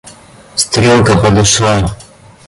[0.55, 1.87] Стрелка подошла.